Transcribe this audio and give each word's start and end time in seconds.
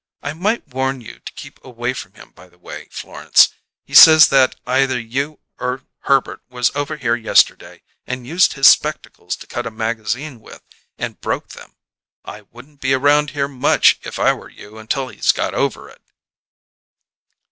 I 0.23 0.33
might 0.33 0.67
warn 0.67 1.01
you 1.01 1.19
to 1.19 1.33
keep 1.33 1.63
away 1.63 1.93
from 1.93 2.13
him, 2.15 2.31
by 2.31 2.49
the 2.49 2.57
way, 2.57 2.87
Florence. 2.89 3.49
He 3.83 3.93
says 3.93 4.29
that 4.29 4.55
either 4.65 4.99
you 4.99 5.37
or 5.59 5.83
Herbert 5.99 6.41
was 6.49 6.71
over 6.75 6.97
here 6.97 7.15
yesterday 7.15 7.83
and 8.07 8.25
used 8.25 8.53
his 8.53 8.67
spectacles 8.67 9.35
to 9.35 9.45
cut 9.45 9.67
a 9.67 9.69
magazine 9.69 10.39
with, 10.39 10.63
and 10.97 11.21
broke 11.21 11.49
them. 11.49 11.75
I 12.25 12.41
wouldn't 12.51 12.81
be 12.81 12.95
around 12.95 13.29
here 13.37 13.47
much 13.47 13.99
if 14.01 14.17
I 14.17 14.33
were 14.33 14.49
you 14.49 14.79
until 14.79 15.09
he's 15.09 15.31
got 15.31 15.53
over 15.53 15.87
it." 15.87 16.01